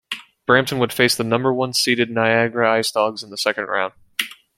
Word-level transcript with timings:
Brampton 0.47 0.79
would 0.79 0.91
face 0.91 1.15
the 1.15 1.23
number 1.23 1.53
one 1.53 1.73
seeded 1.75 2.09
Niagara 2.09 2.67
Ice 2.73 2.89
Dogs 2.91 3.21
in 3.21 3.29
the 3.29 3.37
second 3.37 3.65
round. 3.65 3.93